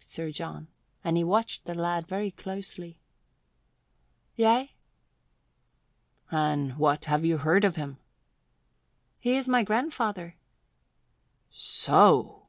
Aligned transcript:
Sir 0.00 0.30
John 0.30 0.68
asked, 0.70 1.00
and 1.02 1.16
he 1.16 1.24
watched 1.24 1.64
the 1.64 1.74
lad 1.74 2.06
very 2.06 2.30
closely. 2.30 3.00
"Yea." 4.36 4.70
"And 6.30 6.76
what 6.78 7.06
have 7.06 7.24
you 7.24 7.38
heard 7.38 7.64
of 7.64 7.74
him?" 7.74 7.96
"He 9.18 9.34
is 9.36 9.48
my 9.48 9.64
grandfather." 9.64 10.36
"So!" 11.50 12.46